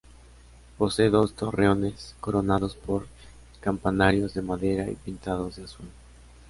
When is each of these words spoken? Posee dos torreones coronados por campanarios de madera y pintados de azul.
Posee 0.79 1.11
dos 1.11 1.35
torreones 1.35 2.15
coronados 2.19 2.73
por 2.75 3.05
campanarios 3.59 4.33
de 4.33 4.41
madera 4.41 4.89
y 4.89 4.95
pintados 4.95 5.57
de 5.57 5.65
azul. 5.65 5.85